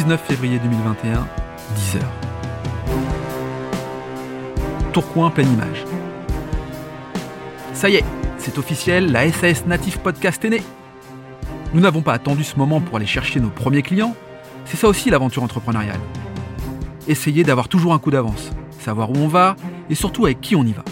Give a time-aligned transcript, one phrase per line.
[0.00, 1.26] 19 février 2021,
[1.76, 1.98] 10h.
[4.94, 5.84] Tourcoing, pleine image.
[7.74, 8.04] Ça y est,
[8.38, 10.62] c'est officiel, la SAS Native Podcast est née.
[11.74, 14.16] Nous n'avons pas attendu ce moment pour aller chercher nos premiers clients.
[14.64, 16.00] C'est ça aussi l'aventure entrepreneuriale.
[17.06, 19.54] Essayer d'avoir toujours un coup d'avance, savoir où on va
[19.90, 20.84] et surtout avec qui on y va.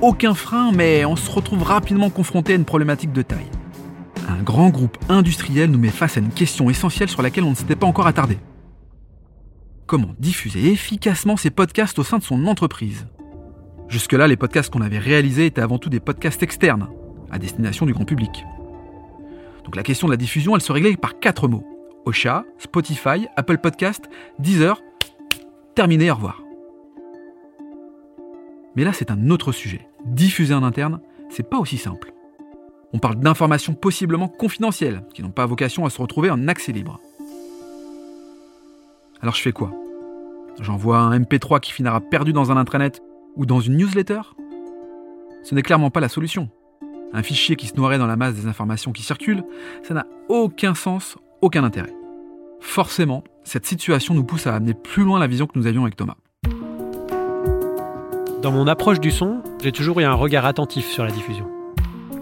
[0.00, 3.50] Aucun frein, mais on se retrouve rapidement confronté à une problématique de taille.
[4.28, 7.54] Un grand groupe industriel nous met face à une question essentielle sur laquelle on ne
[7.54, 8.38] s'était pas encore attardé.
[9.86, 13.06] Comment diffuser efficacement ces podcasts au sein de son entreprise?
[13.88, 16.88] Jusque-là, les podcasts qu'on avait réalisés étaient avant tout des podcasts externes,
[17.30, 18.44] à destination du grand public.
[19.64, 21.64] Donc la question de la diffusion, elle se réglait par quatre mots.
[22.04, 24.08] Ocha, Spotify, Apple Podcast,
[24.40, 24.82] Deezer.
[25.76, 26.42] Terminé, au revoir.
[28.74, 29.88] Mais là, c'est un autre sujet.
[30.04, 31.00] Diffuser en interne,
[31.30, 32.12] c'est pas aussi simple.
[32.96, 36.98] On parle d'informations possiblement confidentielles, qui n'ont pas vocation à se retrouver en accès libre.
[39.20, 39.70] Alors je fais quoi?
[40.62, 43.02] J'envoie un MP3 qui finira perdu dans un intranet
[43.34, 44.22] ou dans une newsletter?
[45.42, 46.48] Ce n'est clairement pas la solution.
[47.12, 49.44] Un fichier qui se noierait dans la masse des informations qui circulent,
[49.82, 51.92] ça n'a aucun sens, aucun intérêt.
[52.60, 55.96] Forcément, cette situation nous pousse à amener plus loin la vision que nous avions avec
[55.96, 56.16] Thomas.
[58.40, 61.55] Dans mon approche du son, j'ai toujours eu un regard attentif sur la diffusion.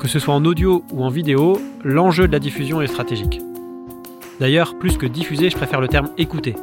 [0.05, 3.41] Que ce soit en audio ou en vidéo, l'enjeu de la diffusion est stratégique.
[4.39, 6.57] D'ailleurs, plus que diffuser, je préfère le terme écouter,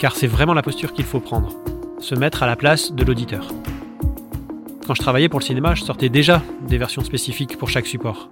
[0.00, 1.50] car c'est vraiment la posture qu'il faut prendre,
[2.00, 3.46] se mettre à la place de l'auditeur.
[4.84, 8.28] Quand je travaillais pour le cinéma, je sortais déjà des versions spécifiques pour chaque support.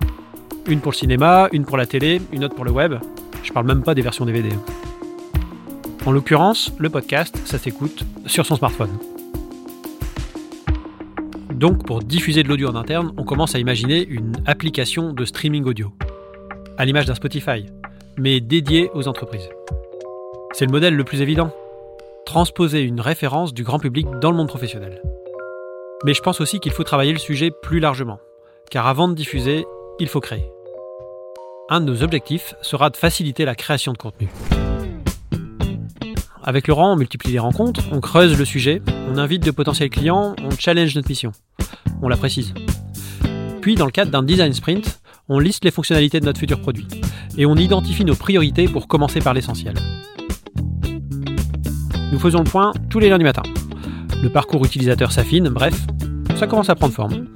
[0.66, 2.96] Une pour le cinéma, une pour la télé, une autre pour le web.
[3.44, 4.48] Je parle même pas des versions DVD.
[6.04, 8.98] En l'occurrence, le podcast, ça s'écoute sur son smartphone.
[11.60, 15.64] Donc, pour diffuser de l'audio en interne, on commence à imaginer une application de streaming
[15.64, 15.92] audio,
[16.78, 17.66] à l'image d'un Spotify,
[18.16, 19.50] mais dédiée aux entreprises.
[20.52, 21.54] C'est le modèle le plus évident.
[22.24, 25.02] Transposer une référence du grand public dans le monde professionnel.
[26.06, 28.20] Mais je pense aussi qu'il faut travailler le sujet plus largement,
[28.70, 29.66] car avant de diffuser,
[29.98, 30.50] il faut créer.
[31.68, 34.30] Un de nos objectifs sera de faciliter la création de contenu.
[36.42, 38.80] Avec Laurent, on multiplie les rencontres, on creuse le sujet,
[39.10, 41.32] on invite de potentiels clients, on challenge notre mission.
[42.02, 42.54] On la précise.
[43.60, 46.86] Puis, dans le cadre d'un design sprint, on liste les fonctionnalités de notre futur produit
[47.36, 49.74] et on identifie nos priorités pour commencer par l'essentiel.
[52.12, 53.42] Nous faisons le point tous les lundis matins.
[54.22, 55.86] Le parcours utilisateur s'affine, bref,
[56.36, 57.26] ça commence à prendre forme.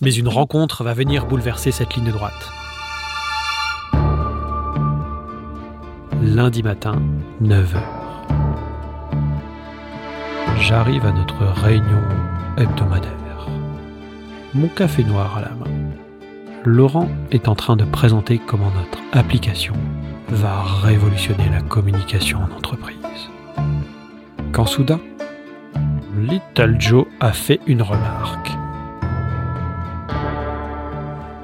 [0.00, 2.52] Mais une rencontre va venir bouleverser cette ligne droite.
[6.22, 6.94] lundi matin,
[7.42, 7.82] 9h.
[10.60, 12.00] J'arrive à notre réunion
[14.54, 15.70] Mon café noir à la main.
[16.64, 19.74] Laurent est en train de présenter comment notre application
[20.28, 23.30] va révolutionner la communication en entreprise.
[24.52, 25.00] Quand soudain,
[26.16, 28.50] Little Joe a fait une remarque.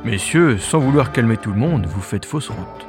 [0.04, 2.86] Messieurs, sans vouloir calmer tout le monde, vous faites fausse route.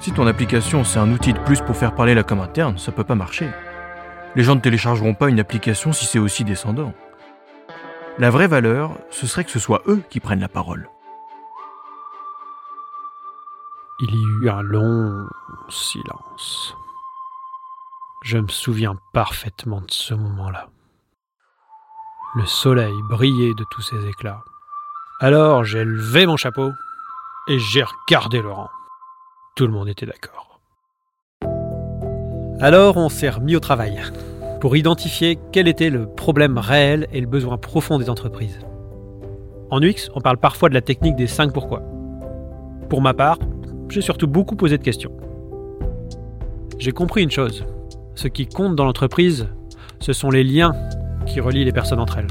[0.00, 2.92] Si ton application c'est un outil de plus pour faire parler la com interne, ça
[2.92, 3.48] peut pas marcher.
[4.38, 6.94] Les gens ne téléchargeront pas une application si c'est aussi descendant.
[8.18, 10.88] La vraie valeur, ce serait que ce soit eux qui prennent la parole.
[13.98, 15.26] Il y eut un long
[15.68, 16.76] silence.
[18.22, 20.68] Je me souviens parfaitement de ce moment-là.
[22.36, 24.44] Le soleil brillait de tous ses éclats.
[25.18, 26.70] Alors j'ai levé mon chapeau
[27.48, 28.70] et j'ai regardé Laurent.
[29.56, 30.60] Tout le monde était d'accord.
[32.60, 34.00] Alors on s'est remis au travail
[34.60, 38.58] pour identifier quel était le problème réel et le besoin profond des entreprises.
[39.70, 41.82] En UX, on parle parfois de la technique des 5 pourquoi.
[42.88, 43.38] Pour ma part,
[43.88, 45.12] j'ai surtout beaucoup posé de questions.
[46.78, 47.64] J'ai compris une chose.
[48.14, 49.48] Ce qui compte dans l'entreprise,
[50.00, 50.74] ce sont les liens
[51.26, 52.28] qui relient les personnes entre elles.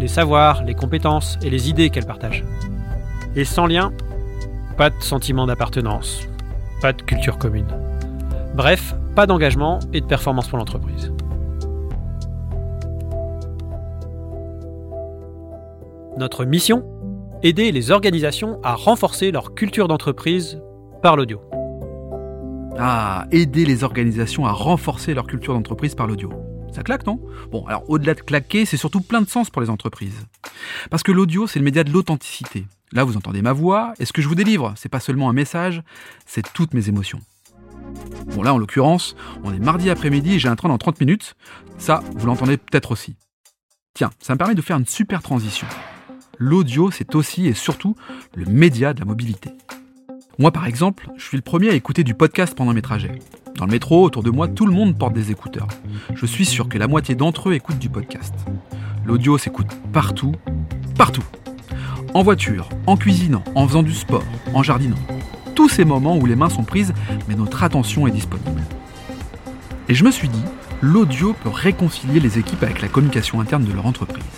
[0.00, 2.44] Les savoirs, les compétences et les idées qu'elles partagent.
[3.36, 3.92] Et sans lien,
[4.76, 6.26] pas de sentiment d'appartenance,
[6.80, 7.66] pas de culture commune.
[8.54, 11.12] Bref, pas d'engagement et de performance pour l'entreprise.
[16.18, 16.84] Notre mission
[17.44, 20.60] Aider les organisations à renforcer leur culture d'entreprise
[21.00, 21.40] par l'audio.
[22.76, 26.32] Ah, aider les organisations à renforcer leur culture d'entreprise par l'audio.
[26.72, 27.20] Ça claque, non?
[27.52, 30.26] Bon, alors au-delà de claquer, c'est surtout plein de sens pour les entreprises.
[30.90, 32.66] Parce que l'audio, c'est le média de l'authenticité.
[32.90, 35.34] Là, vous entendez ma voix, et ce que je vous délivre, c'est pas seulement un
[35.34, 35.84] message,
[36.26, 37.20] c'est toutes mes émotions.
[38.34, 39.14] Bon, là, en l'occurrence,
[39.44, 41.36] on est mardi après-midi et j'ai un train dans 30 minutes.
[41.78, 43.14] Ça, vous l'entendez peut-être aussi.
[43.94, 45.68] Tiens, ça me permet de faire une super transition.
[46.40, 47.96] L'audio, c'est aussi et surtout
[48.36, 49.50] le média de la mobilité.
[50.38, 53.18] Moi par exemple, je suis le premier à écouter du podcast pendant mes trajets.
[53.56, 55.66] Dans le métro, autour de moi, tout le monde porte des écouteurs.
[56.14, 58.32] Je suis sûr que la moitié d'entre eux écoutent du podcast.
[59.04, 60.32] L'audio s'écoute partout,
[60.96, 61.24] partout.
[62.14, 64.24] En voiture, en cuisinant, en faisant du sport,
[64.54, 64.96] en jardinant.
[65.56, 66.94] Tous ces moments où les mains sont prises,
[67.28, 68.62] mais notre attention est disponible.
[69.88, 70.44] Et je me suis dit,
[70.82, 74.37] l'audio peut réconcilier les équipes avec la communication interne de leur entreprise.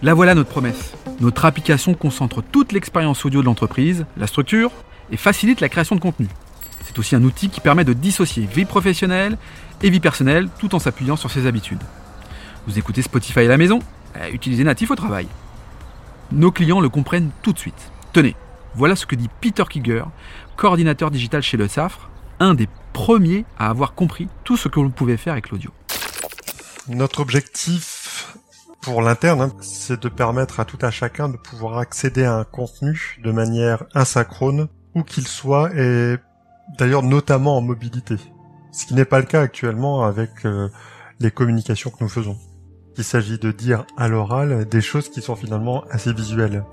[0.00, 0.92] Là voilà notre promesse.
[1.20, 4.70] Notre application concentre toute l'expérience audio de l'entreprise, la structure,
[5.10, 6.28] et facilite la création de contenu.
[6.84, 9.36] C'est aussi un outil qui permet de dissocier vie professionnelle
[9.82, 11.82] et vie personnelle tout en s'appuyant sur ses habitudes.
[12.66, 13.80] Vous écoutez Spotify à la maison
[14.32, 15.26] Utilisez Natif au travail.
[16.30, 17.90] Nos clients le comprennent tout de suite.
[18.12, 18.36] Tenez,
[18.74, 20.04] voilà ce que dit Peter Kiger,
[20.56, 22.08] coordinateur digital chez le SAFRE,
[22.38, 25.72] un des premiers à avoir compris tout ce que l'on pouvait faire avec l'audio.
[26.88, 27.97] Notre objectif
[28.80, 32.44] pour l'interne, hein, c'est de permettre à tout à chacun de pouvoir accéder à un
[32.44, 36.16] contenu de manière asynchrone, où qu'il soit, et
[36.78, 38.16] d'ailleurs notamment en mobilité.
[38.72, 40.68] Ce qui n'est pas le cas actuellement avec euh,
[41.20, 42.38] les communications que nous faisons.
[42.96, 46.64] Il s'agit de dire à l'oral des choses qui sont finalement assez visuelles.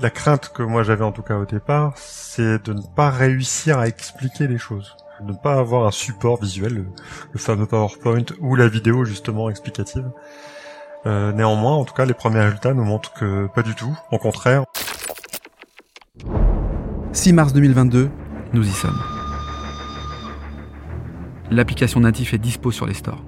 [0.00, 3.78] La crainte que moi j'avais en tout cas au départ, c'est de ne pas réussir
[3.78, 4.96] à expliquer les choses.
[5.20, 6.84] De ne pas avoir un support visuel,
[7.32, 10.10] le, fameux PowerPoint ou la vidéo justement explicative.
[11.06, 13.96] Euh, néanmoins, en tout cas, les premiers résultats nous montrent que pas du tout.
[14.10, 14.64] Au contraire.
[17.12, 18.10] 6 mars 2022,
[18.52, 19.00] nous y sommes.
[21.50, 23.22] L'application Natif est dispo sur les stores.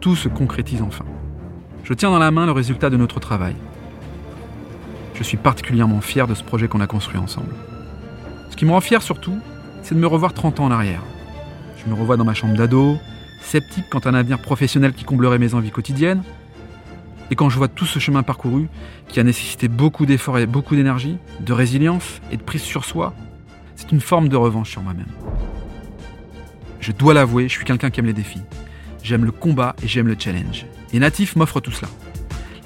[0.00, 1.04] Tout se concrétise enfin.
[1.82, 3.56] Je tiens dans la main le résultat de notre travail.
[5.14, 7.52] Je suis particulièrement fier de ce projet qu'on a construit ensemble.
[8.50, 9.38] Ce qui me rend fier surtout,
[9.82, 11.02] c'est de me revoir 30 ans en arrière.
[11.76, 12.96] Je me revois dans ma chambre d'ado,
[13.40, 16.22] sceptique quant à un avenir professionnel qui comblerait mes envies quotidiennes.
[17.30, 18.68] Et quand je vois tout ce chemin parcouru,
[19.08, 23.14] qui a nécessité beaucoup d'efforts et beaucoup d'énergie, de résilience et de prise sur soi,
[23.76, 25.06] c'est une forme de revanche sur moi-même.
[26.80, 28.42] Je dois l'avouer, je suis quelqu'un qui aime les défis.
[29.02, 30.66] J'aime le combat et j'aime le challenge.
[30.92, 31.88] Et Natif m'offre tout cela.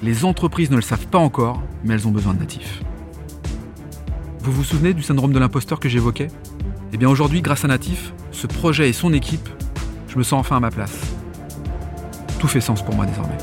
[0.01, 2.81] Les entreprises ne le savent pas encore, mais elles ont besoin de Natif.
[4.39, 6.27] Vous vous souvenez du syndrome de l'imposteur que j'évoquais?
[6.91, 9.47] Eh bien aujourd'hui, grâce à Natif, ce projet et son équipe,
[10.07, 10.99] je me sens enfin à ma place.
[12.39, 13.37] Tout fait sens pour moi désormais.